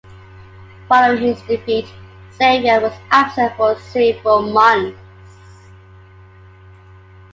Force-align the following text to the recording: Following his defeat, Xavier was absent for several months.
Following 0.89 1.35
his 1.35 1.41
defeat, 1.43 1.85
Xavier 2.35 2.79
was 2.81 2.99
absent 3.11 3.55
for 3.55 3.77
several 3.79 4.41
months. 4.51 4.97